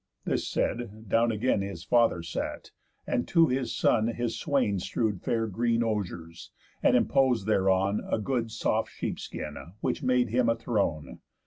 This 0.25 0.47
said, 0.47 1.07
down 1.09 1.31
again 1.31 1.61
His 1.61 1.83
father 1.83 2.23
sat, 2.23 2.71
and 3.05 3.27
to 3.27 3.49
his 3.49 3.75
son 3.75 4.07
his 4.07 4.35
swain 4.35 4.79
Strew'd 4.79 5.21
fair 5.21 5.45
green 5.45 5.83
osiers, 5.83 6.49
and 6.81 6.95
impos'd 6.97 7.45
thereon 7.45 8.01
A 8.11 8.17
good 8.17 8.49
soft 8.49 8.89
sheepskin, 8.91 9.57
which 9.81 10.01
made 10.01 10.29
him 10.29 10.49
a 10.49 10.55
throne. 10.55 11.19